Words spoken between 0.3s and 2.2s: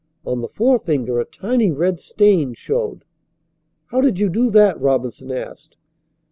the forefinger a tiny red